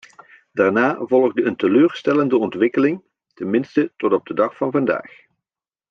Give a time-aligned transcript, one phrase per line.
[0.53, 3.03] Daarna volgde een teleurstellende ontwikkeling,
[3.33, 5.11] tenminste tot op de dag van vandaag.